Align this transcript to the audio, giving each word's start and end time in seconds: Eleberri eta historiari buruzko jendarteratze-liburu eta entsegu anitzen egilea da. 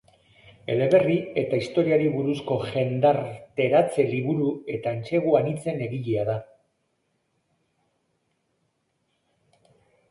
Eleberri 0.75 1.17
eta 1.41 1.59
historiari 1.63 2.07
buruzko 2.13 2.57
jendarteratze-liburu 2.69 4.49
eta 4.77 4.95
entsegu 4.97 5.37
anitzen 5.41 5.85
egilea 5.91 6.25
da. 6.31 6.39